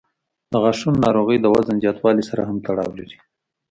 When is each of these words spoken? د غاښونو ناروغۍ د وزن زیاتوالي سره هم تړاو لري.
د 0.51 0.53
غاښونو 0.63 1.01
ناروغۍ 1.05 1.37
د 1.41 1.45
وزن 1.55 1.75
زیاتوالي 1.83 2.23
سره 2.29 2.41
هم 2.49 2.57
تړاو 2.67 2.91
لري. 2.99 3.17